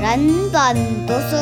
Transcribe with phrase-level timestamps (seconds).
[0.00, 0.76] 人本
[1.06, 1.36] 读书。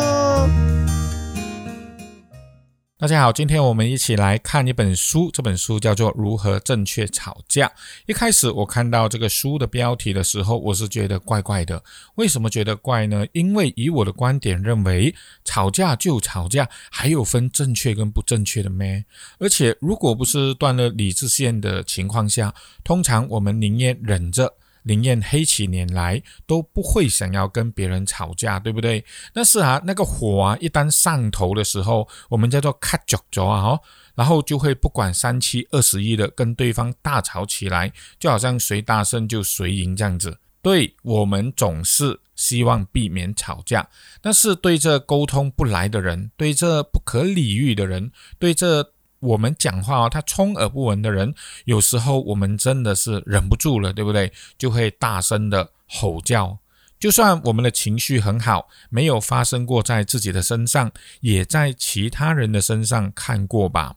[2.96, 7.66] 大家好，今天我们一起来看一本书，这本书叫做《如何正确吵架》。
[8.06, 11.82] 一开始我看到这个书的标题的时候，我是觉得怪怪的。
[12.14, 13.26] 为什么觉得怪呢？
[13.32, 15.14] 因为以我的观点认为，
[15.44, 19.04] 吵架就吵架，还有分正确跟不正确的咩？
[19.38, 24.54] 而且如果不是断了理智线的情况下，通常我们宁愿忍着。
[24.84, 29.04] 宁愿黑起脸来，都不会想要跟别人吵架，对不对？
[29.32, 33.80] 但是啊，那个火啊，一旦上头的时候，我们叫做卡脚脚啊，哈，
[34.14, 40.38] 然后就会不管三七二十一的跟对方大吵起来，就好像谁大声就谁赢这样子。
[40.62, 43.88] 对我们总是希望避免吵架，
[44.22, 48.93] 但是对这沟通不来的人，对这不可理喻的人，对这。
[49.24, 51.34] 我们讲话哦，他充耳不闻的人，
[51.64, 54.30] 有时候我们真的是忍不住了，对不对？
[54.58, 56.58] 就会大声的吼叫。
[57.00, 60.90] 就算我们的情绪很好，没有发生过在自己的身上，
[61.20, 63.96] 也在其他人的身上看过吧。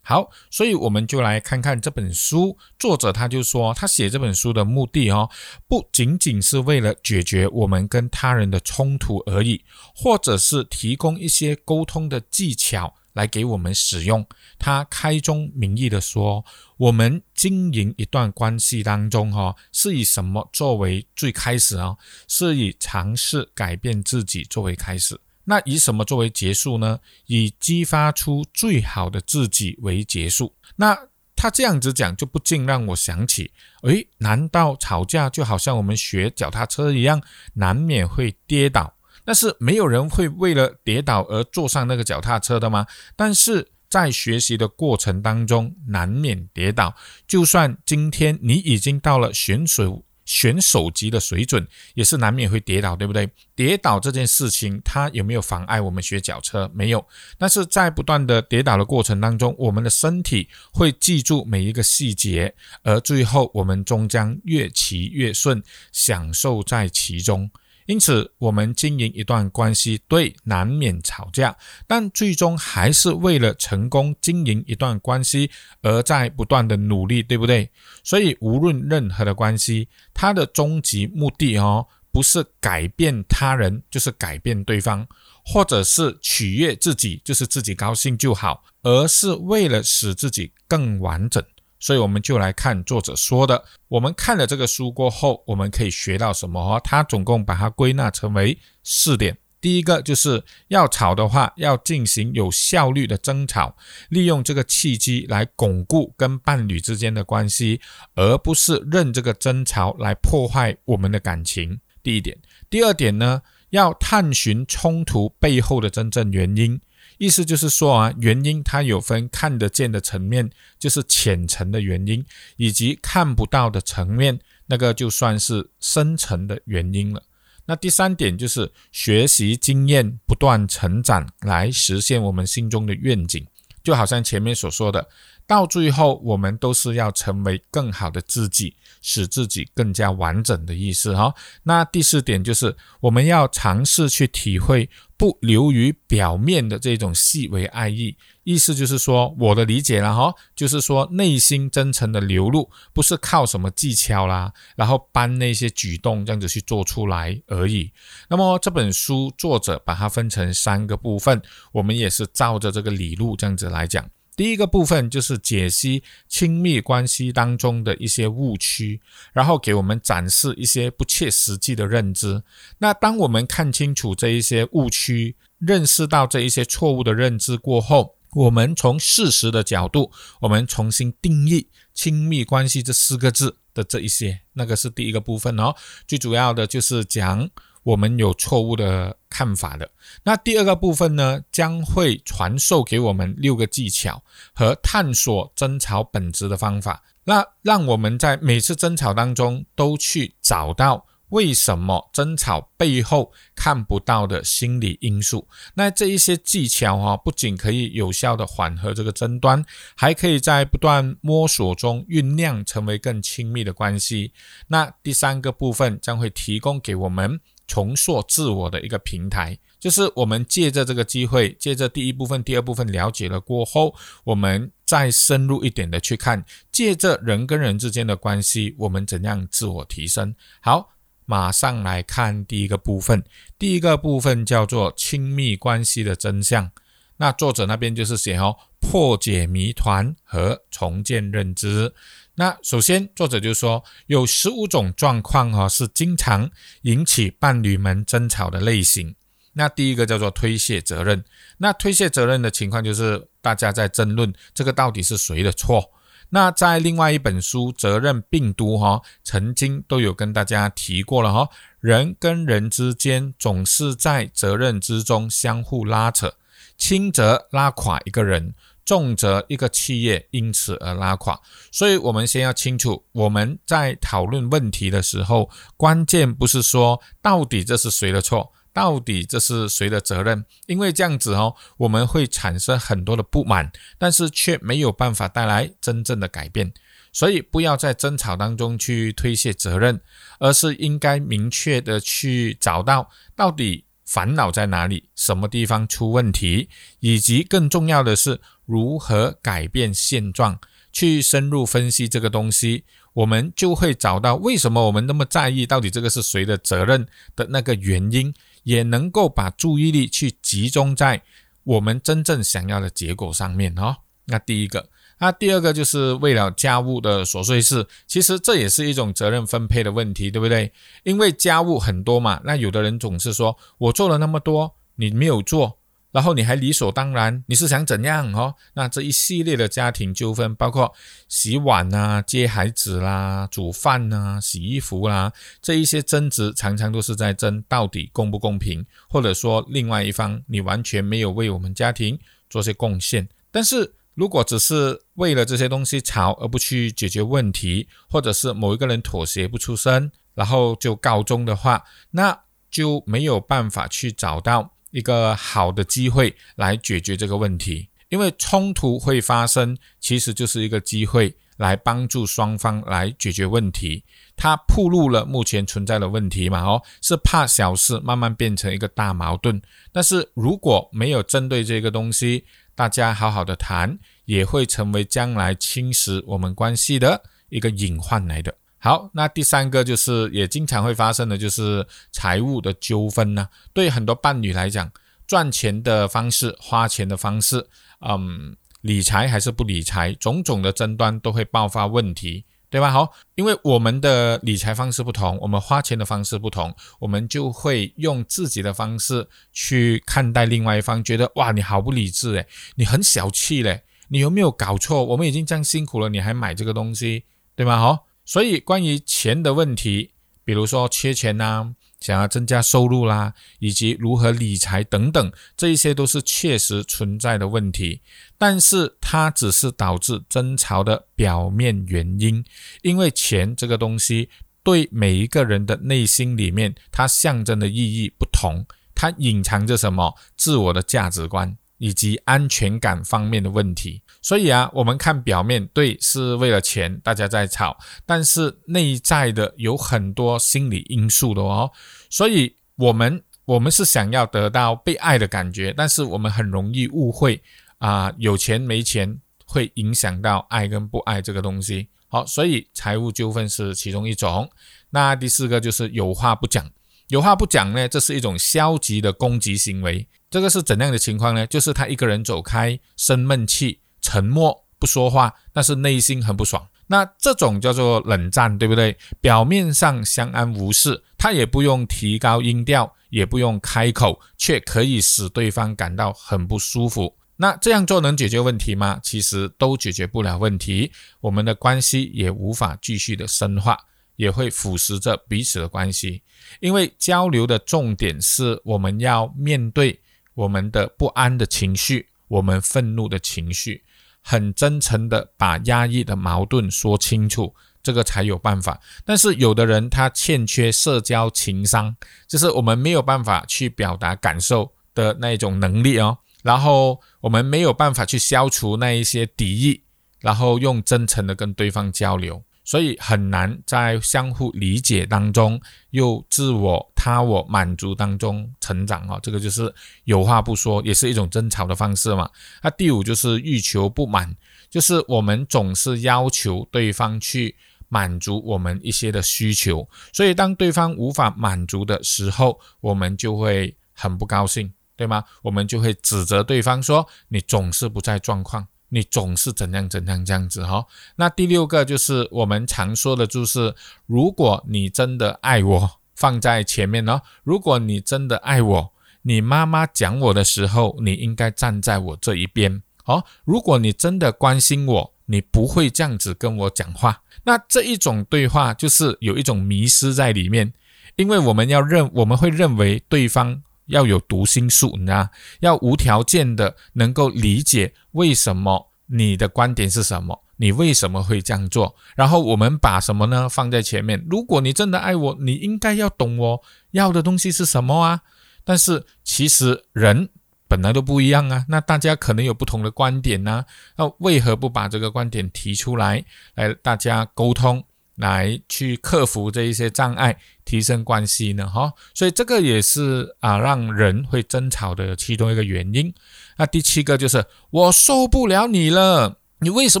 [0.06, 5.30] 好，所以我们就来看看这本书，作者他就说，他写这本书的目的哦，
[5.66, 12.94] 不仅仅是为了解决我们跟他人的冲突而已，或者是提供一些沟通的技巧。
[13.14, 14.24] 来给我们使用。
[14.58, 16.44] 他开宗明义的说
[16.76, 21.96] ：“我们经营一段关系当中，哈，是以什么作为最开始啊？
[22.28, 25.18] 是以尝试改变自己作为开始。
[25.44, 27.00] 那以什么作为结束呢？
[27.26, 30.54] 以激发出最好的自己为结束。
[30.76, 30.98] 那
[31.36, 33.50] 他这样子讲，就不禁让我想起：
[33.82, 37.20] 诶，难道吵架就好像我们学脚踏车一样，
[37.54, 38.93] 难免会跌倒？”
[39.24, 42.86] 但是没有人会为了跌倒而坐上那个脚踏车的吗？
[43.16, 46.94] 但是在学习的过程当中，难免跌倒。
[47.26, 53.28] 就算今天你已经到了选手选手级的水准，也是难免会跌倒，对不对？
[53.54, 56.68] 跌倒这件事情，它有没有妨碍我们学脚车？
[56.74, 57.06] 没有。
[57.38, 65.62] 但是在不断的跌倒的过程当中，我们的身体会记住每一个细节，而最后我们终将越骑越顺，
[65.92, 67.50] 享受在其中。
[67.86, 71.56] 因此，我们经营一段关系，对，难免吵架，
[71.86, 75.50] 但最终还是为了成功经营一段关系
[75.82, 77.70] 而在不断的努力，对不对？
[78.02, 85.06] 所以，无论任何的关系，它的终极目的哦，不是改变他人，就是改变对方，
[85.44, 91.44] 或者是取悦自己，就是自己高兴就好，而是为了使自己更完整。
[91.84, 93.62] 所以我们就来看作者说的。
[93.88, 96.58] 我们看了这个书过后，我们可以学到什么？
[96.58, 99.36] 哦，他总共把它归纳成为四点。
[99.60, 103.76] 第一个就是要吵的话，要进行有效率的争吵，
[104.08, 107.82] 利用这个契机来巩固跟伴侣之间的关系，
[108.14, 111.80] 而不是任这个争吵来破坏我们的感情。
[112.02, 112.38] 第一点。
[112.70, 116.80] 第二点呢，要探寻冲突背后的真正原因。
[117.18, 122.24] 意思就是说啊，原因它有分看得见的层面，就是浅层的原因，
[122.56, 127.22] 以及看不到的层面，那个就算是深层的原因了。
[127.66, 133.46] 那第三点就是学习经验，不断成长，来实现我们心中的愿景。
[133.82, 135.06] 就好像前面所说的，
[135.46, 138.74] 到最后我们都是要成为更好的自己，
[139.06, 141.32] 使自己更加完整的意思哈。
[141.62, 144.88] 那第四点就是我们要尝试去体会
[145.18, 157.92] 不流于表面的这种细微爱意，意思就是说我的理解了哈，就是说内心真诚的流露，不是靠什么技巧啦，然后搬那些举动这样子去做出来而已。
[158.30, 164.08] 那么这本书作者把它分成三个部分，我们也是照着这个理路这样子来讲。
[164.36, 169.00] 第一个部分就是解析亲密关系当中的一些误区，
[169.32, 172.42] 然后给我们展示一些不切实际的认知。
[172.78, 185.74] 那当我们看清楚这一些误区，认识到这一些错误的认知过后，我们从事实的角度，我们重新定义亲密关系这四个字的这一些，那个是第一个部分哦。
[186.06, 187.50] 最主要的就是讲。
[187.84, 189.88] 我们有错误的看法的。
[190.24, 194.22] 那第二个部分呢，将会传授给我们六个技巧
[194.52, 197.02] 和探索争吵本质的方法。
[197.24, 205.48] 那让我们在每次争吵当中都去找到为什么争吵背后看不到的心理因素。
[205.74, 209.64] 那这一些技巧哈，不仅可以有效的缓和这个争端，
[209.96, 214.32] 还可以在不断摸索中酝酿成为更亲密的关系。
[214.68, 217.40] 那第三个部分将会提供给我们。
[217.66, 223.94] 重塑自我的一个平台，就是我们借着这个机会，借着第一部分、第二部分了解了过后，
[224.24, 230.34] 我们再深入一点的去看，借着人跟人之间的关系，我们怎样自我提升。
[230.60, 230.90] 好，
[231.24, 233.24] 马上来看第一个部分。
[233.58, 236.70] 第一个部分叫做亲密关系的真相。
[237.16, 241.94] 那作者那边就是写哦，破解谜团和重建认知。
[242.36, 246.50] 那首先，作者就说有十五种状况哈，是经常
[246.82, 249.14] 引起伴侣们争吵的类型。
[249.52, 251.24] 那第一个叫做推卸责任。
[251.58, 255.92] 那推卸责任的情况就是大家在争论这个到底是谁的错。
[256.30, 261.48] 那在另外一本书《责任病毒》哈，曾经都有跟大家提过了哈，
[261.78, 266.34] 人跟人之间总是在责任之中相互拉扯，
[266.76, 268.54] 轻则拉垮一个人。
[268.84, 271.40] 重则一个企业因此而拉垮，
[271.72, 286.72] 所以我们先要清楚，我们在讨论问题的时候，关键不是说到底这是谁的错，到底这是谁的责任，因为这样子哦，我们会产生很多的不满，但是却没有办法带来真正的改变。
[287.12, 290.00] 所以不要在争吵当中去推卸责任，
[290.40, 293.83] 而是应该明确的去找到到底。
[294.04, 295.08] 烦恼在哪里？
[295.14, 296.68] 什么地方出问题？
[297.00, 300.58] 以及更重要的是，如何改变现状？
[300.92, 302.84] 去深入分析这个东西，
[303.14, 311.22] 我们就会找到为什么我们那么在意，到底这个是谁的责任的那个原因，也能够把注意力去集中在
[311.64, 313.96] 我们真正想要的结果上面哦。
[314.26, 314.88] 那第一个。
[315.18, 320.72] 那第二个就是为了家务的琐碎事，其实这也是一种责任分配的问题，对不对？
[321.04, 325.78] 因为家务很多嘛，那有的人总是说我做了那么多，你没有做，
[326.10, 328.54] 然后你还理所当然，你是想怎样哦？
[328.74, 330.92] 那这一系列的家庭纠纷，包括
[331.28, 335.32] 洗碗啊、接孩子啦、煮饭啊、洗衣服啦，
[335.62, 342.18] 这一些争执，常常都是在争到底公不公平，或者说另外一方你完全没有为我们家庭
[342.50, 343.94] 做些贡献，但是。
[344.14, 357.88] 如果只是为了这些东西吵而不去解决问题，或者是某一个人妥协不出声，然后就告终的话，那就没有办法去找到一个好的机会来解决这个问题。
[358.08, 364.04] 因为冲突会发生，其实就是一个机会来帮助双方来解决问题。
[364.36, 366.62] 它暴露了目前存在的问题嘛？
[366.62, 369.60] 哦，是怕小事慢慢变成一个大矛盾。
[369.90, 372.44] 但是如果没有针对这个东西，
[372.76, 378.52] 大家好好的谈，也会成为将来侵蚀我们关系的一个隐患来的。
[378.78, 383.48] 好，那第三个就是也经常会发生的，就是财务的纠纷呢。
[383.72, 384.90] 对很多伴侣来讲，
[385.24, 387.64] 赚钱的方式、花钱的方式，
[388.00, 392.44] 嗯，理财还是不理财，种种的争端都会爆发问题。
[392.74, 392.90] 对吧？
[392.90, 405.04] 好，因为我们的理财方式不同，我们花钱的方式不同，我们就会用自己的方式去看待另外一方，觉得哇，你好不理智诶，你很小气嘞，你有没有搞错？
[405.04, 407.22] 我们已经这样辛苦了，你还买这个东西，
[407.54, 407.78] 对吗？
[407.78, 410.10] 好，所以关于钱的问题，
[410.44, 411.76] 比如说缺钱呐。
[412.04, 418.02] 想要增加收入啦，以及如何理财等等，这一些都是确实存在的问题，
[418.36, 422.44] 但是它只是导致争吵的表面原因。
[422.82, 424.28] 因为钱这个东西，
[424.62, 431.56] 对每一个人的内心里面，它象征的意义不同，它隐藏着什么自我的价值观。
[431.78, 437.76] 以及安全感方面的问题，所以啊，我们看表面对是为了钱，大家在吵，
[438.06, 441.70] 但是内在的有很多心理因素的哦。
[442.08, 447.42] 所以，我们我们是想要得到被爱的感觉，但是我们很容易误会
[447.78, 451.88] 啊，有钱没钱会影响到爱跟不爱这个东西。
[452.08, 454.48] 好，所以财务纠纷是其中一种。
[454.90, 456.70] 那第四个就是有话不讲。
[457.08, 460.08] 有话不讲呢，这是一种消极的攻击行为。
[460.34, 461.46] 这个是怎样的情况呢？
[461.46, 466.66] 就是他一个人走开，生闷气，沉默不说话，但是内心很不爽。
[466.88, 468.98] 那这种叫做冷战，对不对？
[469.20, 477.16] 表面上相安无事，他也不用提高音调，也不用开口，却可以使对方感到很不舒服。
[477.36, 478.98] 那这样做能解决问题吗？
[479.04, 483.78] 其实都解决不了问题，我们的关系也无法继续的深化。
[484.16, 486.22] 也会腐蚀着彼此的关系，
[486.60, 490.00] 因为交流的重点是我们要面对
[490.34, 493.82] 我们的不安的情绪，我们愤怒的情绪，
[494.20, 498.80] 很真诚的把压抑的矛盾说清楚，这个才有办法。
[499.04, 509.84] 但是有的人他欠缺社交情商，就是我们没有办法去表达感受的那种能力哦，然后我们没有办法去消除那一些敌意，
[510.20, 512.42] 然后用真诚的跟对方交流。
[512.64, 519.72] 所以很难在相互理解当中，又自我他我满足当中成长哦，这个就是
[520.04, 522.28] 有话不说，也是一种争吵的方式嘛。
[522.62, 524.34] 那第五就是欲求不满，
[524.70, 527.54] 就是我们总是要求对方去
[527.88, 535.22] 满足我们一些的需求，所以当对方无法满足的时候，我们就会很不高兴，对吗？
[535.42, 540.86] 我们就会指责对方说：“你总是不在状况，你总是怎样怎样这样子。”哈，
[541.16, 543.74] 那第六个就是我们常说的，就是
[544.06, 547.22] 如果你真的爱我，放在前面哦。
[547.42, 552.82] 如果你真的爱我，你妈妈讲我的时候，你应该站在我这一边。
[553.04, 557.22] 哦，如果你真的关心我，你不会这样子跟我讲话。
[557.44, 560.72] 那这一种对话就是有一种迷失在里面，
[561.16, 565.28] 因为我们要认，我们会认为对方要有读心术，你知道，
[565.60, 571.94] 要无条件的能够理解为什么你的观点是什么，你为什么会这样做。
[572.16, 574.24] 然后我们把什么呢放在前面？
[574.30, 576.62] 如果你真的爱我，你应该要懂我
[576.92, 578.20] 要的东西是什么啊。
[578.64, 580.30] 但是其实人。
[580.66, 583.64] 本来都不一样啊，那大家可能有不同的观点呢，
[583.96, 586.24] 那为何不把这个观点提出来，
[586.54, 587.84] 来大家沟通，
[588.16, 591.68] 来去克服这一些障碍，提升关系呢？
[591.68, 596.12] 哈，所以这个也是啊，让人会争吵的其中一个原因。
[596.56, 600.00] 那第七个就是我受不了你了，你为什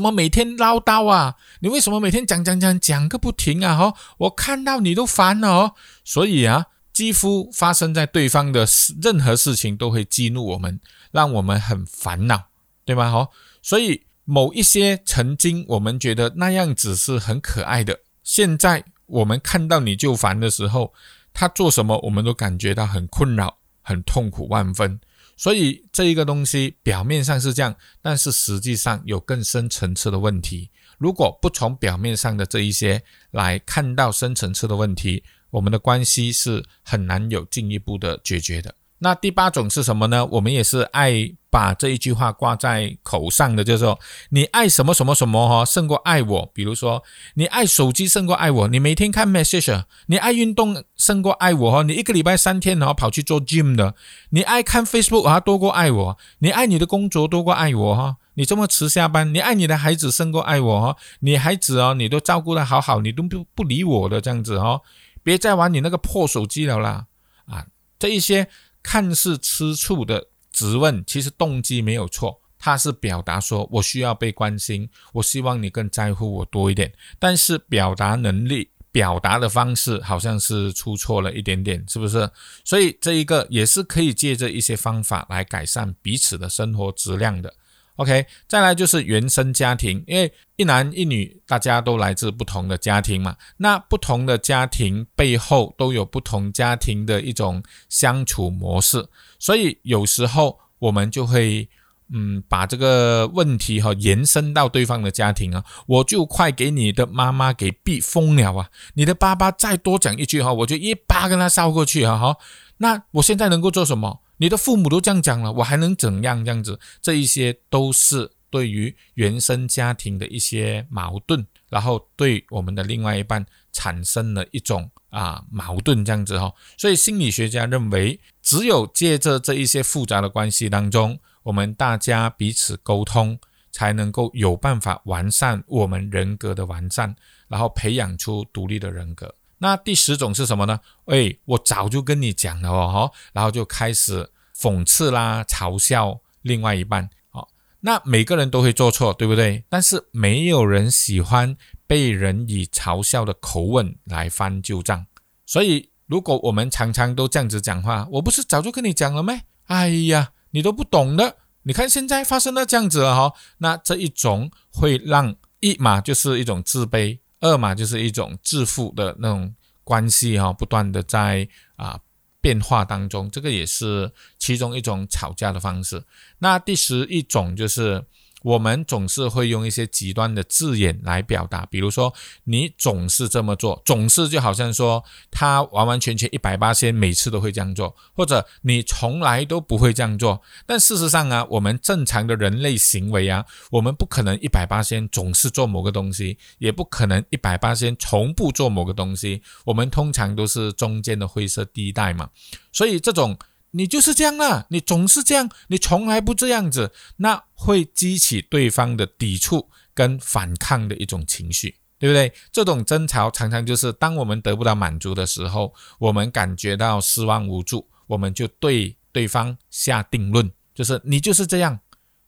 [0.00, 1.34] 么每天唠叨啊？
[1.60, 3.76] 你为什么每天讲讲讲讲个不停啊？
[3.76, 6.66] 哈，我看到你都烦了哦，所以啊。
[6.94, 10.78] 几乎发生在对方的事，任何事情都会激怒我们，
[11.10, 12.44] 让我们很烦恼，
[12.84, 13.10] 对吗？
[13.10, 20.92] 好，所以某一些曾经我们觉得那样子是很可爱的，现在我们看到你就烦的时候，
[21.32, 24.98] 他做什么我们都感觉到很困扰，很痛苦万分。
[25.36, 30.70] 所以这一个东西表面上是这样，但是实际上有更深层次的问题。
[30.96, 33.02] 如果不从表面上的这一些
[33.32, 38.74] 来看到深层次的问题，我们的关系是很难有进一步的解决的。
[38.98, 40.24] 那第八种是什么呢？
[40.26, 43.98] 我们也是爱把这一句话挂在口上的，就是说
[44.30, 46.50] 你爱什么什么什么哈，胜过爱我。
[46.54, 47.02] 比如说
[47.34, 53.94] 你爱手机胜过爱我，你每天看 message，你爱运动胜过爱我哈，你一个礼拜三天然后跑去做 gym 的，
[54.30, 64.80] 你爱看 Facebook 啊多过爱我，你爱你的工作多过爱我哈，你这么迟下班，你爱你的孩子胜过爱我哈，你孩子哦你都照顾得好好，你都不不理我的这样子哈。
[65.22, 67.06] 别再玩你那个破手机了啦！
[67.46, 67.64] 啊，
[67.98, 68.46] 这一些
[68.84, 76.92] 看似吃醋的质问，其实动机没有错，他是表达说我需要被关心，我希望你更在乎我多一点。
[77.18, 82.30] 但是表达能力、表达的方式好像是出错了一点点，是不是？
[82.62, 87.52] 所以这一个也是可以借着一些方法来改善彼此的生活质量的。
[87.96, 93.36] OK，再来就是原生家庭，因为一男一女，大家都来自不同的家庭嘛。
[93.58, 99.08] 那不同的家庭背后都有不同家庭的一种相处模式，
[99.38, 101.68] 所以有时候我们就会，
[102.12, 108.70] 嗯，把这个问题哈延伸到对方的家庭啊，我就快给你的妈妈给逼疯了啊！
[108.94, 112.18] 你的爸爸再多讲一句哈，我就一巴跟他烧过去啊！
[112.18, 112.36] 哈，
[112.78, 114.20] 那我现在能够做什么？
[114.36, 116.44] 你的父母都这样讲了，我还能怎样？
[116.44, 126.52] 这样子，这一些都是对于原生家庭的一些矛盾，然后对我们的另外一半产生了一种啊矛盾，这样子哈。
[126.76, 133.38] 所以心理学家认为，只有借着这一些复杂的关系当中，我们大家彼此沟通，
[133.70, 137.14] 才能够有办法完善我们人格的完善，
[137.48, 139.32] 然后培养出独立的人格。
[139.58, 140.80] 那第十种是什么呢？
[141.06, 147.08] 哎，我早就跟你讲了哦，哈，然后就开始讽刺啦、嘲笑另外一半。
[147.30, 147.48] 好，
[147.80, 149.64] 那每个人都会做错，对不对？
[149.68, 151.56] 但是没有人喜欢
[151.86, 155.06] 被人以嘲笑的口吻来翻旧账。
[155.46, 159.40] 所以，如果我们常常都这样子讲话，我不是早就跟你讲了没？
[159.66, 161.36] 哎呀，你都不懂的。
[161.66, 167.18] 你看现在发生了这样子了哈，那这一种会让一嘛就是一种自卑。
[167.44, 172.00] 二嘛就是一种致富的那种关系哈，不断的在啊
[172.40, 176.04] 变化当中，这个也是其中一种吵架的方式。
[176.38, 178.04] 那第十一种就是。
[178.44, 182.12] 我们总是会用一些极端的字眼来表达，比如说
[182.44, 190.42] 你总是这么做，总是就好像说他完完全全一百八千每次都会这样做，或者你从来都不会这样做。
[190.66, 199.40] 但事实上啊，我们正常的人类行为啊，我们不可能一百八千总是做某个东西，也不可能一百八千从不做某个东西。
[199.64, 202.28] 我们通常都是中间的灰色地带嘛，
[202.70, 203.38] 所以这种。
[203.76, 212.32] 你就是这样啊，你总是这样，你从来不这样子，那会激起对方的抵触跟反抗的一种情绪，对不对？
[212.52, 221.80] 这种争吵常常就是当我们得不到满足的时候，我们感觉到失望无助，我们就对对方下定论，就是你就是这样，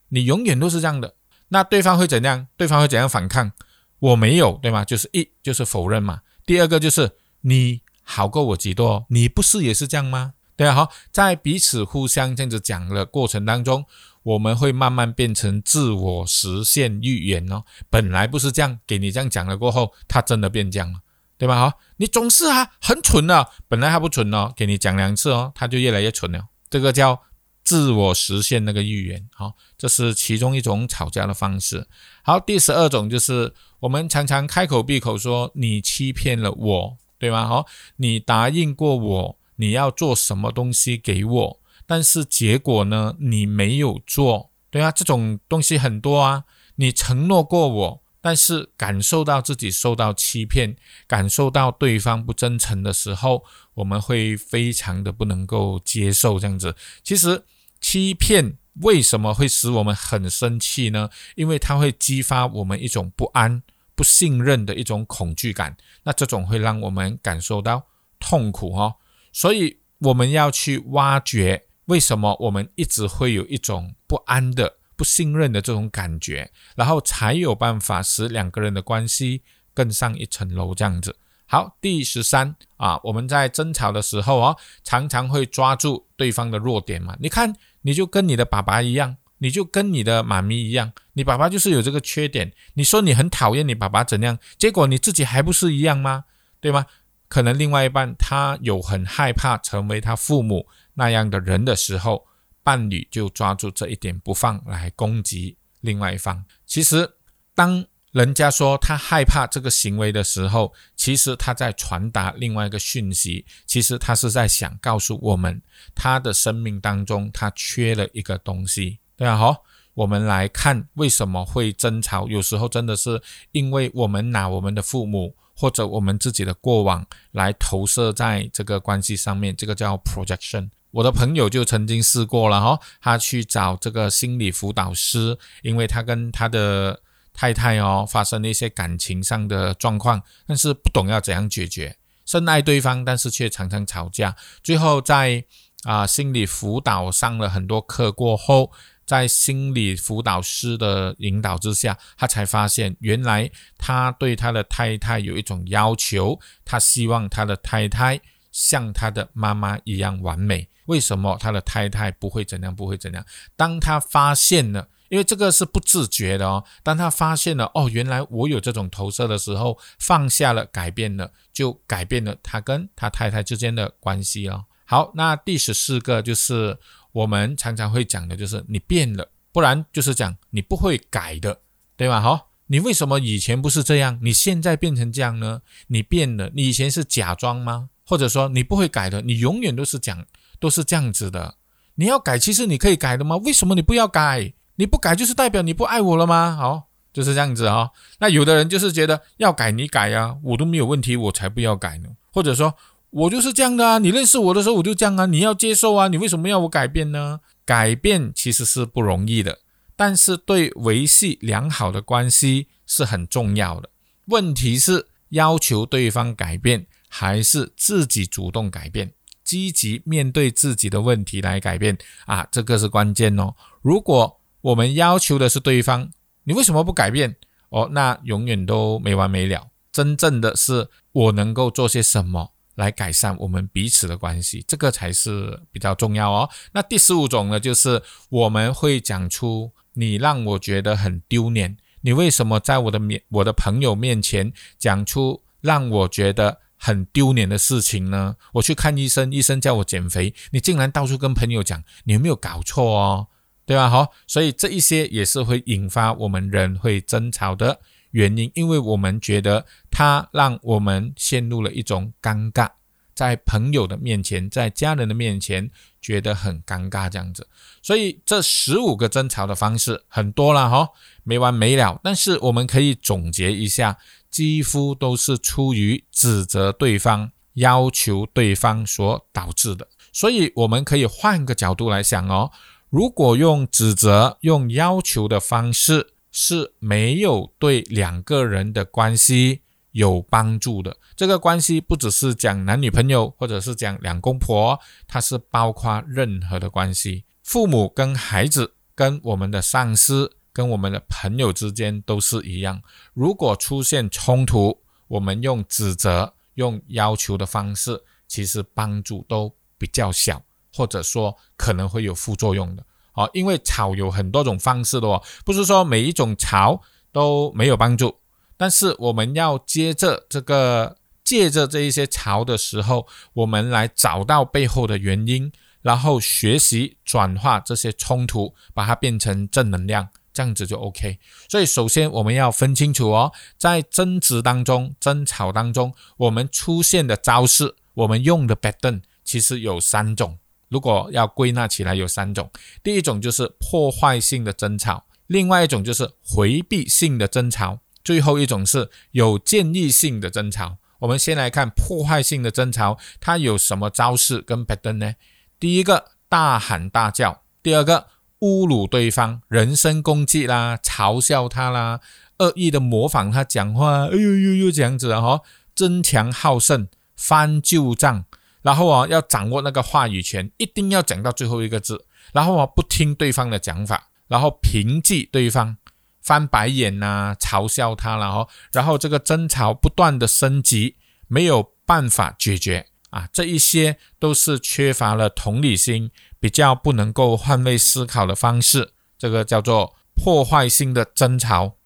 [0.08, 1.14] 你永远都是这样的。
[1.48, 2.48] 那对方会怎样？
[2.56, 3.52] 对方会怎样反抗？
[4.00, 4.84] 我没有，对吗？
[4.84, 6.22] 就是一就是否认嘛。
[6.44, 7.12] 第二个就是
[7.42, 9.06] 你好过我几多？
[9.10, 10.34] 你不是也是这样吗？
[10.56, 13.84] 对啊，好，在彼此互相这样子讲的过程当中，
[14.22, 17.62] 我们会慢慢变成自我实现预言哦。
[17.90, 21.00] 本来不是这样，给你这样讲了过后，他真的变这样了，
[21.36, 21.56] 对吧？
[21.56, 26.46] 好，你总是啊很蠢的，本来还不蠢哦，给你讲两次哦，他就越来越蠢了。
[26.70, 27.20] 这个叫
[27.62, 31.86] 自我实现那个预言，好，这是其中一种吵架的方式。
[32.22, 37.46] 好，第十二种就是我们常常开口闭口说你欺骗了我，对吗？
[37.46, 39.38] 好，你答应过我。
[39.56, 43.16] 你要做什么东西给我，但是结果呢？
[43.18, 46.44] 你没有做，对啊，这种东西很多啊。
[46.76, 53.44] 你承诺过我，但是感受到自己受到欺骗，感受到对方不真诚的时候，
[53.74, 56.76] 我们会非常的不能够接受这样子。
[57.02, 57.44] 其实
[57.80, 61.08] 欺骗为什么会使我们很生气呢？
[61.34, 63.62] 因为它会激发我们一种不安、
[63.94, 67.86] 不信任的一种恐惧感，那这种会让我们感受到
[68.20, 68.96] 痛苦哦。
[69.36, 79.42] 所以我们要去挖掘为什么我们一直会有一种不安的、不信任的这种感觉，然后才有办法使两个人的关系
[79.74, 80.74] 更上一层楼。
[80.74, 81.14] 这样子，
[81.44, 87.14] 好，第十三啊，我们在争吵的时候啊，常常会抓住对方的弱点嘛。
[87.20, 92.54] 你看，你就跟你的爸爸一样，你就跟你的妈咪一样，你爸爸就是有这个缺点。
[92.72, 96.24] 你说你很讨厌你爸爸怎样，结果你自己还不是一样吗？
[96.58, 96.86] 对吗？
[97.28, 102.24] 可能另外一半他有很害怕成为他父母那样的人的时候，
[102.62, 106.44] 伴侣就抓住这一点不放来攻击另外一方。
[106.64, 107.14] 其实，
[107.54, 113.44] 当人家说他害怕这个行为的时候，其实他在传达另外一个讯息。
[113.66, 115.60] 其实他是在想告诉我们，
[115.94, 119.64] 他的生命当中他缺了一个东西，对啊，好，
[119.94, 122.26] 我们来看为什么会争吵。
[122.28, 123.20] 有时候真的是
[123.52, 125.34] 因为我们拿我们的父母。
[125.56, 130.68] 或者我们自己的过往来投射在这个关系上面，这个叫 projection。
[130.90, 137.00] 我的朋友就曾经试过了哈，他去找这个心理辅导师，因为他跟他的
[137.32, 144.36] 太太哦发生了一些感情上的状况，但是不懂要怎样解决，深爱对方，但是却常常吵架。
[144.62, 145.44] 最后在
[145.84, 148.70] 啊心理辅导上了很多课过后。
[149.06, 160.68] 在心理辅导师的引导之下，他才发现原来他对他的太太有一种要求，他希望他的太太像他的妈妈一样完美。
[160.86, 163.24] 为什么他的太太不会怎样，不会怎样？
[163.54, 166.64] 当他发现了，因为这个是不自觉的哦。
[166.82, 174.64] 当他发现了哦，原来我有这种投射的时候，放下了，改变了，就改变了他跟他太太之间的关系哦。
[174.84, 176.76] 好，那第十四个就是。
[177.16, 181.60] 我们常常会讲的就是你变了，不然就是讲你不会改的，
[181.96, 182.20] 对吧？
[182.20, 185.62] 好，你为什么以前不是这样，你现在变成这样呢？
[185.86, 187.88] 你变了，你以前是假装吗？
[188.04, 190.26] 或者说你不会改的，你永远都是讲
[190.60, 191.54] 都是这样子的。
[191.94, 193.36] 你要改，其实你可以改的吗？
[193.38, 194.52] 为什么你不要改？
[194.74, 196.54] 你不改就是代表你不爱我了吗？
[196.54, 197.92] 好，就是这样子啊。
[198.18, 202.10] 那有的人就是觉得要改你改呀，我都没有问题，我才不要改呢。
[202.30, 202.74] 或者说。
[203.10, 203.98] 我就是这样的啊！
[203.98, 205.26] 你认识我的时候我就这样啊！
[205.26, 206.08] 你要接受啊！
[206.08, 207.40] 你为什么要我改变呢？
[207.64, 209.60] 改变其实是不容易的，
[209.96, 213.88] 但是对维系良好的关系是很重要的。
[214.26, 222.46] 问题是要求对方改变，还是自己主动改变，积极面对自己的问题来改变啊？
[222.50, 223.54] 这个是关键哦。
[223.82, 226.10] 如果我们要求的是对方，
[226.44, 227.36] 你为什么不改变？
[227.70, 229.68] 哦，那永远都没完没了。
[229.90, 232.52] 真正的是我能够做些什么？
[232.76, 236.48] 来改善我们彼此的关系，这个才是比较重要哦。
[236.72, 248.36] 那第十五种呢，就是我们会讲出你让我觉得很丢脸，你为什么在我的面、我的朋友面前讲出让我觉得很丢脸的事情呢？
[248.52, 253.28] 我去看医生，医生叫我减肥，你竟然到处跟朋友讲，你有没有搞错哦？
[253.64, 253.90] 对吧？
[253.90, 257.80] 好，所以这一些也是会引发我们人会争吵的。
[258.16, 262.70] 原因，因为我们觉得他让我们陷入了一种尴尬，
[263.14, 267.46] 在朋友的面前，在家人的面前，觉得很尴尬这样子。
[267.82, 270.88] 所以这十五个争吵的方式很多了哈，
[271.24, 272.00] 没完没了。
[272.02, 273.98] 但是我们可以总结一下，
[274.30, 279.86] 几乎都是出于指责对方、要求对方所导致的。
[280.10, 282.50] 所以我们可以换个角度来想哦，
[282.88, 286.14] 如果用指责、用要求的方式。
[286.38, 290.94] 是没有对两个人的关系有帮助的。
[291.16, 297.24] 这个关系不只是讲男女朋友，或者是讲两公婆，它是包括任何的关系。
[297.42, 302.82] 父母跟孩子，跟我们的上司，跟我们的朋友之间都是一样。
[303.14, 310.42] 如果出现冲突，我们用指责、用要求的方式，其实帮助都比较小，
[310.74, 312.84] 或者说可能会有副作用的。
[313.16, 318.16] 哦，因为吵有很多种方式的哦，不是说每一种吵都没有帮助。
[318.56, 325.50] 但是我们要接着这个借着这一些吵的时候，我们来找到背后的原因，
[325.82, 331.18] 然后学习转化这些冲突，把它变成正能量，这样子就 OK。
[331.48, 340.38] 所以首先我们要分清楚哦，在争执当中、争吵当中，我们出现的招式，我们用的 pattern 其实有三种。
[340.68, 342.50] 如果要归纳起来，有三种。
[342.82, 350.78] 第一种就是破坏性的争吵，另外一种就是回避性的争吵，最后一种是有建议性的争吵。
[351.00, 355.14] 我们先来看破坏性的争吵，它有什么招式跟 pattern 呢？
[355.60, 358.06] 第一个大喊大叫，第二个
[358.40, 362.00] 侮辱对方，人身攻击啦，嘲笑他啦，
[362.38, 365.42] 恶意的模仿他讲话，哎呦呦呦这样子啊哈，
[365.74, 368.24] 争强好胜，翻旧账。
[368.66, 372.04] 然后啊，要掌握那个话语权，一定要讲到最后一个字。
[372.32, 375.76] 然后啊，不听对方的讲法，然后评击对方，
[376.20, 380.96] 翻白眼呐，嘲笑他，然后，然后这个争吵不断的升级，
[381.28, 391.76] 没有办法解决啊，这一些都是缺乏了同理心，比较不能够换位思考的方式，这个叫做破坏性的争吵。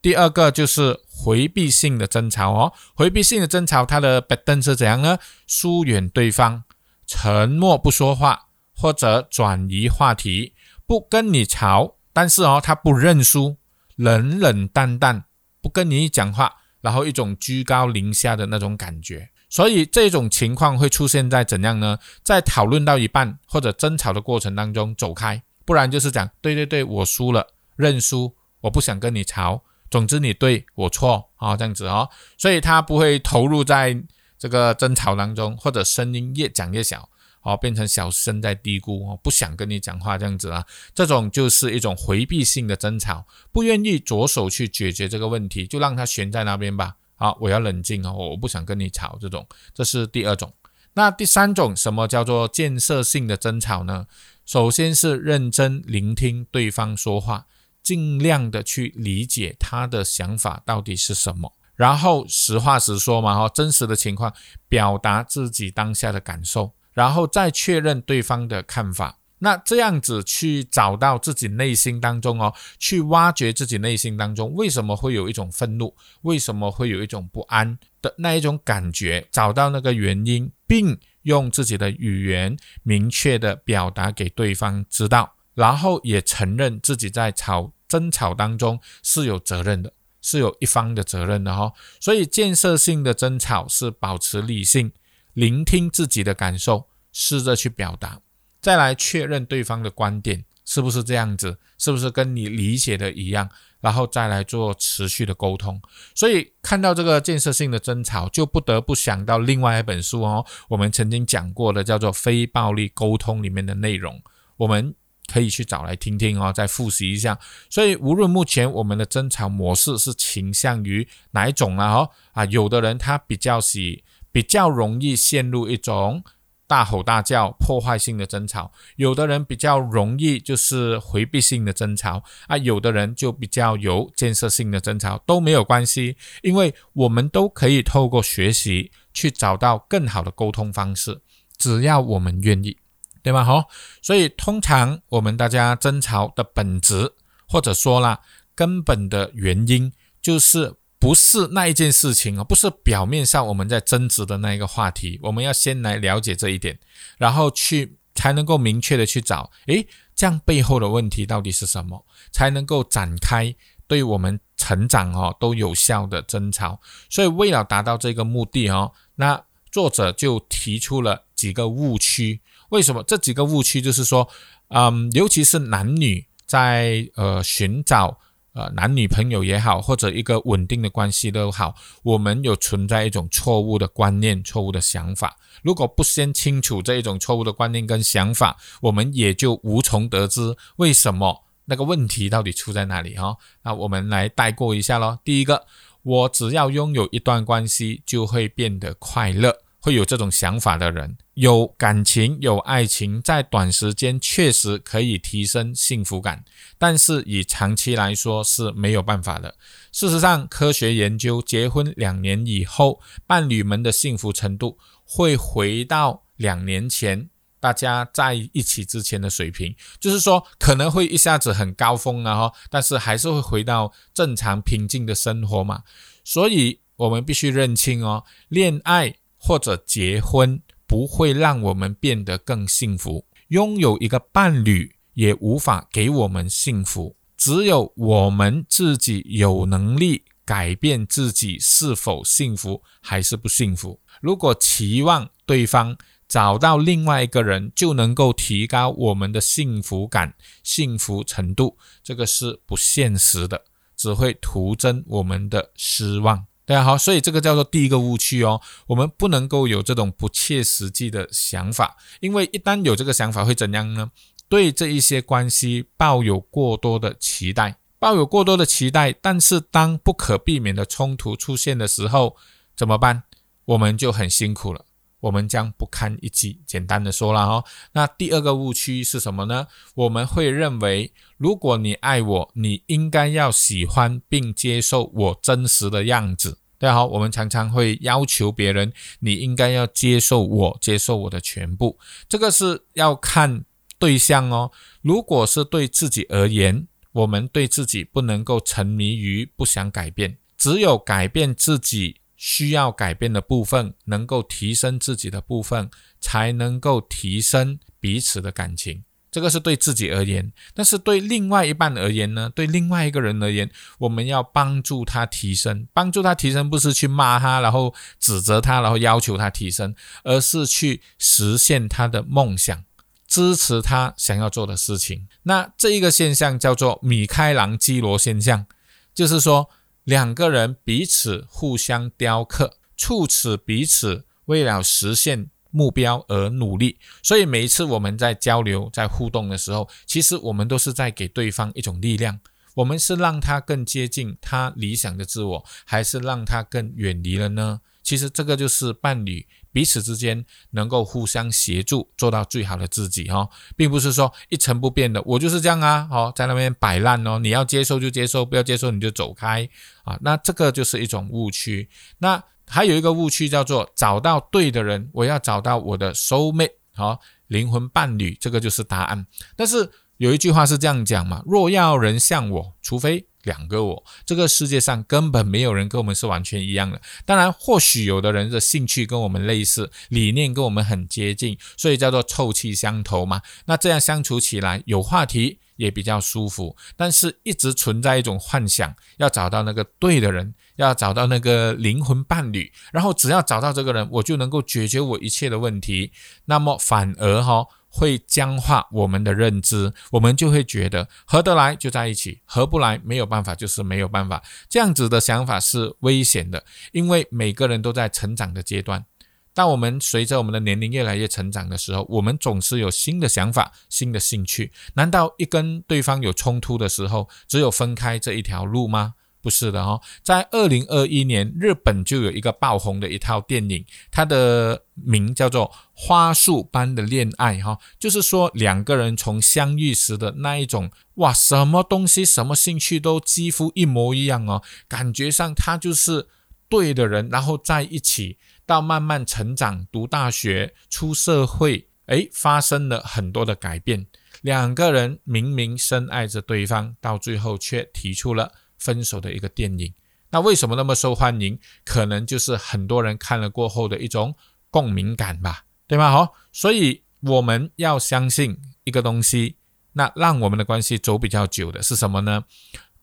[0.00, 5.18] 第二个就是回避性的争吵哦，回避性的争吵，它的 pattern 是怎样呢？
[5.46, 6.62] 疏远对方，
[7.06, 10.54] 沉默不说话，或者转移话题，
[10.86, 13.58] 不跟你吵，但是哦，他不认输，
[13.96, 15.24] 冷冷淡淡，
[15.60, 19.28] 不跟你讲话，然后一种居高临下的那种感觉。
[19.50, 21.98] 所以这种情况会出现在怎样呢？
[22.22, 29.64] 在讨论到一半或者争吵的过程当中走开，不然就是讲对对对，我输了，认输，我不想跟你吵。
[29.90, 34.00] 总之你对我错啊，这样子哦，所以他不会投入在
[34.38, 37.08] 这个争吵当中，或者声音越讲越小，
[37.42, 46.96] 哦，变成小声在嘀咕哦，不想跟你讲话这样子啊，这种就是一种回避性的争吵，不愿意着手去解决这个问题，就让它悬在那边吧。
[47.16, 50.52] 好，我要冷静哦，我不想跟你吵，这种这是第二种。
[50.94, 54.06] 那第三种什么叫做建设性的争吵呢？
[54.46, 57.46] 首先是认真聆听对方说话。
[57.82, 64.32] 尽量的去理解他的想法到底是什么，然后实话实说嘛，哈，真实的情况
[64.68, 69.16] 表达自己当下的感受，然后再确认对方的看法。
[69.42, 85.36] 那这样子去找到自己内心当中哦，去挖掘自己内心当中为什么会有一种愤怒，为什么会有一种不安的那一种感觉，找到那个原因，并用自己的语言明确的表达给对方知道。
[85.60, 89.92] 然后也承认自己在吵争吵当中是有责任的，
[90.22, 91.70] 是有一方的责任的哈。
[92.00, 94.90] 所以建设性的争吵是保持理性，
[95.34, 98.20] 聆听自己的感受，试着去表达，
[98.62, 103.50] 再来确认对方的观点是不是这样子，是不是跟你理解的一样，
[103.82, 105.78] 然后再来做持续的沟通。
[106.14, 114.22] 所以看到这个建设性的争吵，就不得不想到另外一本书哦，我们曾经讲过的叫做《非暴力沟通》里面的内容，
[114.56, 114.94] 我们。
[115.30, 117.38] 可以去找来听听哦，再复习一下。
[117.68, 121.92] 所以无论目前我们的争吵模式是倾向于哪一种啊？
[121.92, 126.24] 哦啊，有的人他比较喜，比较容易陷入一种
[126.66, 141.20] 大吼大叫、破坏性的争吵；有的人比较容易就是回避性的争吵啊；有的人就比较有建设性的争吵，都没有关系，因为我们都可以透过学习去找到更好的沟通方式，
[141.58, 142.76] 只要我们愿意。
[143.22, 143.44] 对吧？
[143.44, 143.68] 好，
[144.02, 147.12] 所以通常我们大家争吵的本质，
[147.48, 148.20] 或者说啦，
[148.54, 155.18] 根本的原因，就是不是那一件事情啊，不是表面上我们在争执的那一个话题。
[155.22, 156.78] 我们要先来了解这一点，
[157.18, 163.54] 然后去才能够明确的去找，诶，这样背后的问题到底是什么，才能够展开
[163.86, 166.80] 对我们成长哦都有效的争吵。
[167.08, 172.40] 所以为了达到这个目的哦，那作者就提出了几个误区。
[172.70, 173.80] 为什么这几个误区？
[173.80, 174.28] 就是说，
[174.68, 178.18] 嗯，尤其是男女在呃寻找
[178.52, 185.36] 呃男女朋友也好，或者一个稳定的关系都好，我们有存在一种错误的观念、错误的想法。
[185.62, 193.36] 如果不先清楚这一种错误的观念跟想法，我们也就无从得知为什么那个问题到底出在哪里哈。
[193.62, 195.20] 那我们来带过一下咯。
[195.22, 195.66] 第一个，
[196.02, 199.56] 我只要拥有一段关系就会变得快乐。
[199.80, 206.44] 会有这种想法的人，有感情、有爱情，在短时间确实可以提升幸福感，
[206.78, 209.56] 但是以长期来说是没有办法的。
[209.90, 225.82] 事实上，科学研究，结婚两年以后，伴侣们的幸福程度会回到两年前大家在一起之前的水平，就是说可能会一下子很高峰了哈，但是还是会回到正常平静的生活嘛。
[226.22, 230.62] 所以，我们必须认清哦，恋爱或者结婚。
[230.90, 233.24] 不会让我们变得更幸福。
[233.46, 237.14] 拥有一个伴侣也无法给我们幸福。
[237.36, 244.00] 只有我们自己有能力改变自己是否幸福还是不幸福。
[244.20, 253.62] 如果期望对方找到另外一个人就能够提高我们的幸福感、幸福程度，这个是不现实的，
[253.96, 256.49] 只会徒增我们的失望。
[256.70, 264.12] 大家好，所以这个叫做第一个误区哦，我们不能够有这种不切实际的想法，因为一旦有这个想法会怎样呢？
[264.48, 272.36] 对这一些关系抱有过多的期待，抱有过多的期待，但是当不可避免的冲突出现的时候，
[272.76, 273.24] 怎么办？
[273.64, 274.84] 我们就很辛苦了。
[275.22, 276.62] 我们将不堪一击。
[276.64, 279.66] 简单的说了哈，那第二个误区是什么呢？
[279.94, 286.59] 我们会认为，如果你爱我，你应该要喜欢并接受我真实的样子。
[286.80, 291.98] 大家好，我们常常会要求别人，你应该要接受我，接受我的全部。
[292.26, 293.66] 这个是要看
[293.98, 294.72] 对象哦。
[295.02, 302.16] 如果是对自己而言，我们对自己不能够沉迷于不想改变，只有改变自己。
[302.42, 309.04] 需要改变的部分，能够提升自己的部分，才能够提升彼此的感情。
[309.30, 312.50] 这个是对自己而言，但是对另外一半而言呢？
[312.54, 322.84] 对另外一个人而言，我们要帮助他提升，帮助他提升，不是去骂他，然后指责他，然后要求他提升，而是去实现他的梦想，
[323.26, 325.28] 支持他想要做的事情。
[325.44, 328.66] 那这一个现象叫做米开朗基罗现象，
[329.14, 329.70] 就是说。
[330.04, 336.98] 两个人彼此互相雕刻，促使彼此为了实现目标而努力。
[337.22, 342.40] 所以每一次我们在交流、在互动的时候，其实我们都是在给对方一种力量。
[342.74, 347.80] 我们是让他更接近他理想的自我，还是让他更远离了呢？
[348.02, 349.46] 其实这个就是伴侣。
[349.72, 359.68] 彼此之间能够互相协助，做到最好的自己哈，并不是说一成不变的，我就是这样啊，好在那边摆烂哦，你要接受就接受，不要接受你就走开
[360.02, 361.88] 啊，那这个就是一种误区。
[362.18, 369.26] 那还有一个误区叫做找到对的人，我要找到我的 soul mate 好灵魂伴侣，这个就是答案。
[369.56, 373.26] 但是有一句话是这样讲嘛，若要人像我，除非。
[373.44, 377.00] 两个我，这个世界上根本没有人跟我们是完全一样的。
[377.24, 383.40] 当然，或许有的人的兴趣跟我们类似，理念跟我们很接近，所以叫做臭气相投嘛。
[383.64, 386.76] 那这样相处起来有话题也比较舒服。
[386.98, 396.12] 但是，一直存在一种幻想，要找到那个对的人，要找到那个灵魂伴侣，然后只要找到这个人，我就能够解决我一切的问题。
[396.46, 397.66] 那么反而哈。
[397.92, 404.40] 会僵化我们的认知，我们就会觉得合得来就在一起，合不来没有办法就是没有办法。
[404.68, 409.04] 这样子的想法是危险的，因为每个人都在成长的阶段。
[409.52, 414.70] 当我们随着我们的年龄越来越成长的时候，我们总是有新的想法、新的兴趣。
[414.94, 419.14] 难道一跟对方有冲突的时候，只有分开这一条路吗？
[419.42, 436.28] 不是的哦，在二零二一年，日本就有一个爆红的一套电影，它的名叫做《花束般的恋爱》哈，就是说两个人从相遇时的那一种哇，什么东西、什么兴趣都几乎一模一样哦，感觉上他就是
[436.68, 444.06] 对的人，然后在一起到慢慢成长，读大学、出社会，诶，发生了很多的改变。
[444.42, 448.52] 两个人明明深爱着对方，到最后却提出了。
[448.80, 449.94] 分手的一个电影，
[450.30, 451.56] 那为什么那么受欢迎？
[451.84, 454.34] 可能就是很多人看了过后的一种
[454.70, 456.10] 共鸣感吧，对吗？
[456.10, 459.56] 好，所以我们要相信一个东西，
[459.92, 462.44] 那让我们的关系走比较久的是什么呢？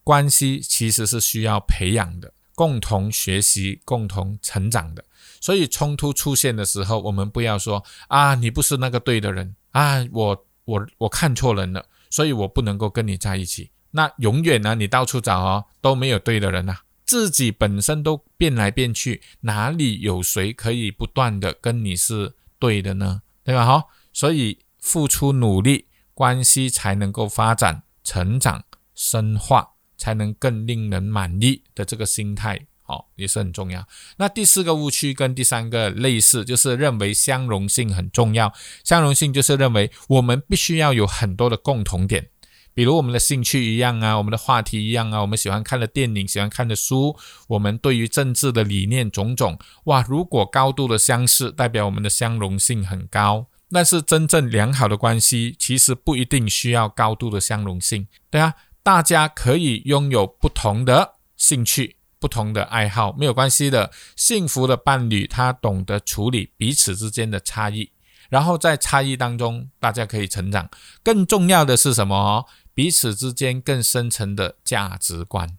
[0.03, 5.05] 关系其实是需要培养的，共同学习、共同成长的。
[5.39, 13.69] 所以冲突出现的时候，我们不要说啊，你不是那个对的人啊，我我我看错人了，所以我不能够跟你在一起。
[13.97, 14.75] 那永远呢？
[14.75, 16.77] 你到处找哦，都没有对的人呐。
[17.03, 23.23] 自己本身都变来变去，哪里有谁可以不断的跟你是对的呢？
[23.43, 23.65] 对吧？
[23.65, 33.87] 哈，所以付出努力，关系才能够发展、成长、深化，才能更令人满意的这个心态哦，也是很重要。
[34.17, 38.53] 那第四个误区跟第三个类似，就是认为相容性很重要。
[38.83, 42.29] 相容性就是认为我们必须要有很多的共同点，
[42.77, 53.47] 比如我们的兴趣一样啊，我们的话题一样啊，我们喜欢看的电影、喜欢看的书，我们对于政治的理念种种，哇，如果高度的相似，代表我们的相容性很高。
[53.71, 63.89] 但是真正良好的关系，其实不一定需要高度的相容性，对啊，大家可以拥有不同的兴趣、不同的爱好，没有关系的。
[64.15, 67.89] 幸福的伴侣，他懂得处理彼此之间的差异，
[68.29, 70.69] 然后在差异当中，大家可以成长。
[71.01, 72.45] 更重要的是什么？
[72.77, 75.57] 彼此之间更深层的价值观，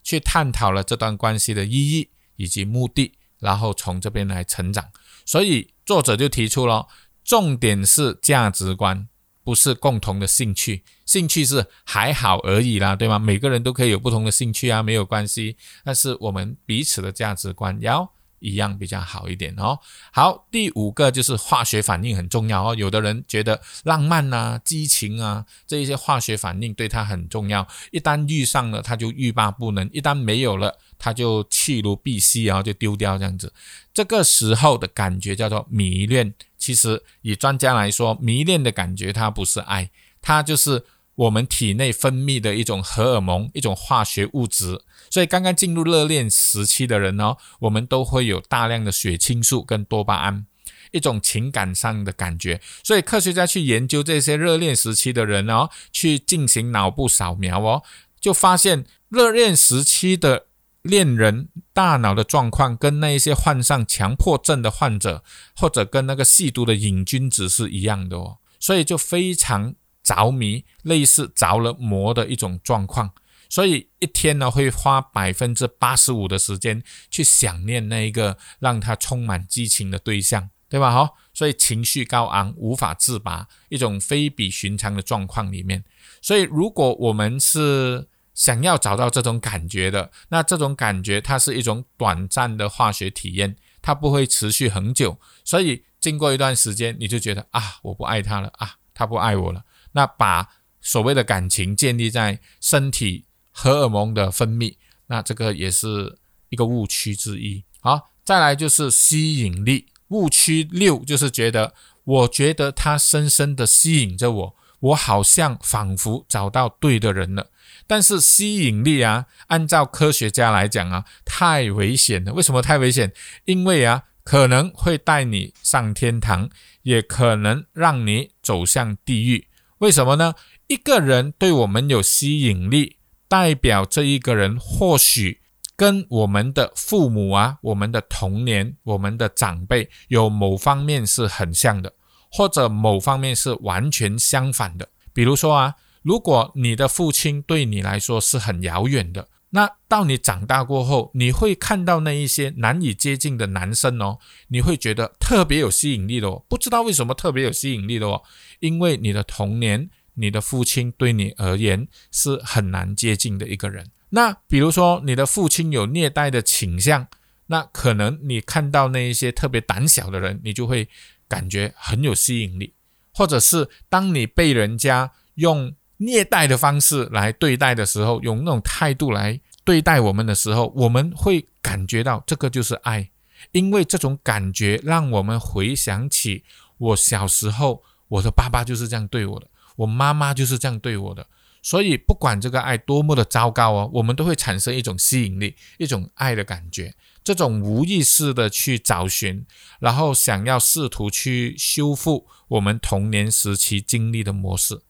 [0.00, 4.92] 去探讨了这段关系的意义以及目的，然后从这边来成长。
[5.26, 6.86] 所以作者就提出了。
[7.24, 9.08] 重点是价值观，
[9.42, 10.84] 不是共同的兴趣。
[11.04, 13.18] 兴趣是还好而已啦，对吗？
[13.18, 15.56] 每个人都可以有不同的兴趣啊，没有关系。
[15.84, 18.12] 但是我们彼此的价值观要。
[18.42, 19.78] 一样比较好一点哦。
[20.12, 22.74] 好，第五个就是化学反应很重要哦。
[22.74, 33.52] 有的人觉得浪漫呐、激情啊这一些化学反应对他很重要，一旦遇上了他就欲罢不能，一旦没有了他就弃如敝屣，然后就丢掉这样子。
[33.94, 36.34] 这个时候的感觉叫做迷恋。
[36.58, 40.84] 其实以专家来说，迷恋的感觉它不是爱，它就是。
[41.14, 44.80] 我们体内分泌的一种荷尔蒙，一种化学物质。
[45.10, 50.46] 所以刚刚进入热恋时期的人呢，我们都会有大量的血清素跟多巴胺，
[50.90, 52.62] 一种情感上的感觉。
[52.82, 57.82] 所以科学家去研究这些热恋时期的人哦，去进行脑部扫描哦，
[58.18, 60.46] 就发现热恋时期的
[60.80, 65.22] 恋人大脑的状况跟那一些患上强迫症的患者，
[65.54, 68.38] 或者跟那个吸毒的瘾君子是一样的哦。
[68.58, 69.74] 所以就非常。
[70.02, 73.12] 着迷，类似着了魔的一种状况，
[73.48, 80.90] 所以一天呢会花百分之八十五的时间去想念那一个让他充满激情的对象，对吧？
[80.92, 85.84] 哈，所以情绪高昂，无法自拔，一种非比寻常的状况里面。
[86.20, 95.20] 所以如果我们是想要找到这种感觉的，那这种感觉它是一种短暂的化学体验，它不会持续很久。
[95.44, 99.62] 所以经过一段时间，你就觉得啊，我不爱他了啊，他不爱我了。
[99.92, 100.48] 那把
[100.80, 104.76] 所谓的感情建立在身体荷尔蒙的分泌，
[105.06, 107.64] 那这个也是一个误区之一。
[107.80, 111.74] 好，再来就是吸引力误区六，就是觉得
[112.04, 117.50] 我觉得他深深的吸引着我，我好像仿佛找到对的人了。
[117.86, 122.32] 但是吸引力啊，按照科学家来讲啊，太危险了。
[122.32, 123.12] 为什么太危险？
[123.44, 126.48] 因为啊，可能会带你上天堂，
[126.82, 129.48] 也可能让你走向地狱。
[129.82, 130.36] 为什么呢？
[130.68, 135.40] 一个人对我们有吸引力，代表这一个人或许
[135.74, 141.94] 跟我们的父母啊、我们的童年、我们的长辈有某方面是很像的，
[142.30, 144.88] 或者某方面是完全相反的。
[145.12, 149.26] 比如说啊，如果你的父亲对你来说是很遥远的。
[149.54, 158.22] 那到你长大过后，你会看到那一些难以接近的男生哦，你会觉得特别有吸引力的哦，不知道为什么特别有吸引力的哦，
[158.60, 163.90] 因为你的童年，你的父亲对你而言是很难接近的一个人。
[164.08, 167.06] 那比如说你的父亲有虐待的倾向，
[167.48, 170.88] 那可能你看到那一些特别胆小的人，你就会
[171.28, 172.72] 感觉很有吸引力，
[173.12, 175.74] 或者是当你被人家用。
[176.02, 183.10] 虐待的方式来对待的时候，用那种态度来对待我们的时候，我们会感觉到这个就是爱，
[183.52, 186.44] 因为这种感觉让我们回想起
[186.78, 191.26] 我小时候，我的爸爸就是这样对我的，我妈妈就是这样对我的，
[191.62, 199.46] 所以不管这个爱多么的糟糕哦，我们都会产生一种吸引力，一种爱的感觉，这种无意识的去找寻，
[199.78, 204.82] 然后想要试图去修复我们童年时期经历的模式。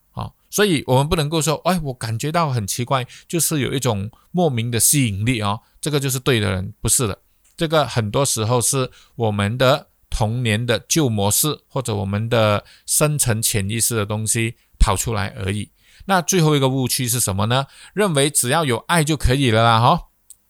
[0.53, 7.19] 所以，我们不能够说，哎，我感觉到很奇怪，就是有一种莫名的吸引力哦，这个就是对的人，不是的。
[7.57, 15.71] 这个很多时候是我们的童年的旧模式，或者我们的深层潜意识的东西跑出来而已。
[16.05, 17.67] 那最后一个误区是什么呢？
[17.95, 20.09] 认为只要有爱就可以了啦，哈，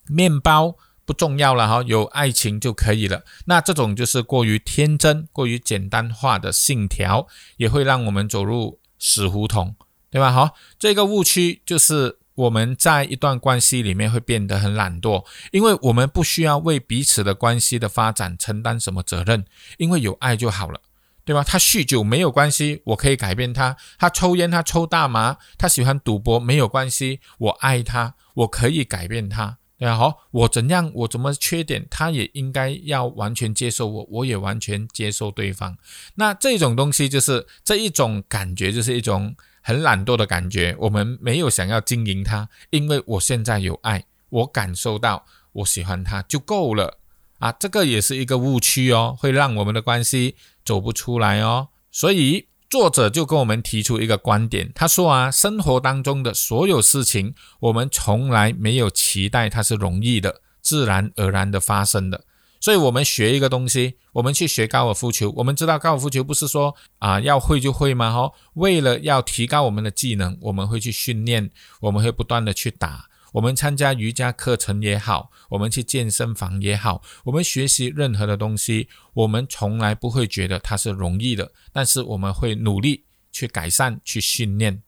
[0.08, 3.22] 面包不重要了，哈，有爱情就可以了。
[3.44, 9.76] 那这种就是过于天真、过于简单化的信条，也会让我们走入死胡同。
[10.12, 10.30] 对吧？
[10.30, 19.46] 好，这个误区就是我们在一段关系里面会变得很懒惰，因为我们不需要为彼此的关系的发展承担什么责任，
[19.78, 20.82] 因为有爱就好了，
[21.24, 21.42] 对吧？
[21.42, 29.56] 他酗酒没有关系，我可以改变他；他抽烟，他抽大麻，他喜欢赌博没有关系，我爱他，我可以改变他。
[29.78, 35.76] 对啊，好，我怎样，我怎么缺点，他也应该要完全接受我，我也完全接受对方。
[36.14, 40.76] 那这种东西就是这一种感觉，就是一种很懒惰的感觉。
[40.78, 46.98] 我们没有想要经营它，因为我现在有爱，我感受到我喜欢他就够了
[47.38, 47.50] 啊。
[47.52, 51.68] 这个也是一个误区哦，会让我们的关系走不出来哦。
[51.90, 52.48] 所以。
[52.72, 62.24] 作者就跟我们提出一个观点，他说啊，生活当中的所有事情，我们从来没有期待它是容易的、自然而然的发生的。
[62.62, 68.12] 所以，我们学一个东西，我们去学高尔夫球，我们知道高尔夫球不是说啊要会就会吗？
[68.12, 71.50] 哈，为了要提高我们的技能，我们会去训练，
[71.80, 73.08] 我们会不断的去打。
[73.32, 83.02] 我们参加瑜伽课程也好，我们去健身房也好，我们学习任何的东西，我们从来不会觉得它是容易的，但是我们会努力
[83.32, 84.80] 去改善、去训练。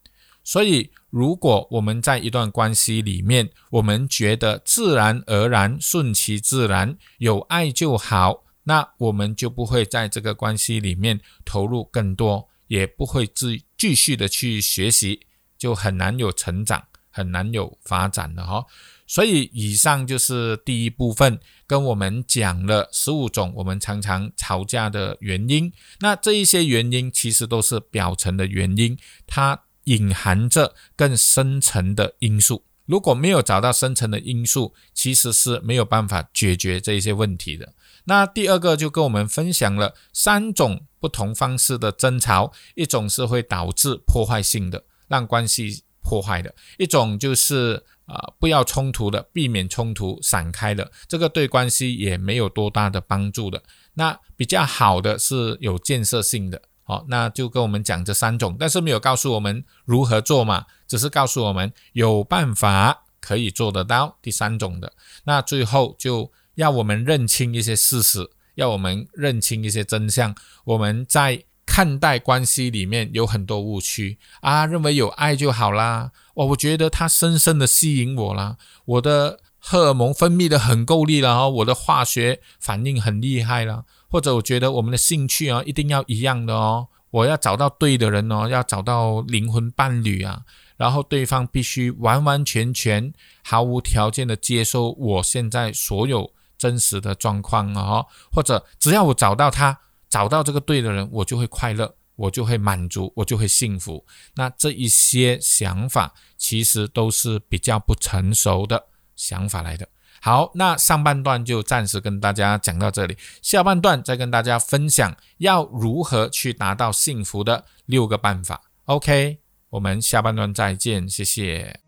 [0.44, 15.20] 所以，如果我们在一段关系里面，我们觉得自然而然、顺其自然、有爱就好，那我们就不会在这个关系里面投入更多，也不会继继续的去学习，
[15.56, 16.82] 就很难有成长。
[17.16, 18.66] 很难有发展的哈，
[19.06, 25.72] 所以以上就是第一部分，跟我们讲了十五种我们常常吵架的原因。
[26.00, 28.98] 那这一些原因其实都是表层的原因，
[29.28, 32.64] 它隐含着更深层的因素。
[32.86, 37.72] 如果没有找到深层的因素，其实是没有办法解决这一些问题的。
[38.04, 45.84] 那第二个就跟我们分享了三种不同方式的争吵，一种是会导致破坏性的，让关系。
[46.06, 53.62] 破坏的一种就是啊，不要冲突的，避免冲突，闪开的，这个对关系也没有多大的帮助的。
[53.94, 64.92] 那比较好的是有建设性的，好，那就跟我们讲这三种，但是没有告诉我们如何做嘛，只是告诉我们有办法可以做得到第三种的。
[65.24, 71.44] 那最后就要我们认清一些事实，要我们认清一些真相，我们在。
[71.66, 76.12] 看待关系里面有很多误区啊，认为有爱就好啦。
[76.34, 90.42] 哦，我觉得他深深的吸引我啦，我的荷尔蒙分泌的很够力了哦，我的化学反应很厉害了，或者我觉得我们的兴趣啊一定要一样的哦，我要找到对的人哦，要找到灵魂伴侣啊，
[90.76, 93.12] 然后对方必须完完全全
[93.42, 99.80] 毫无条件的接受我现在所有真实的状况啊，或者只要我找到他。
[100.08, 104.06] 找到这个对的人，我就会快乐，我就会满足，我就会幸福。
[104.36, 108.86] 那这一些想法其实都是比较不成熟的
[109.16, 109.88] 想法来的。
[110.24, 118.62] 好，那上半段就暂时跟大家讲到这里，下半段再跟大家分享要如何去达到幸福的六个办法。
[118.86, 121.78] OK，我们下半段再见，谢谢。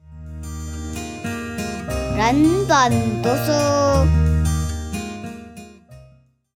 [2.19, 4.46] 人本读书。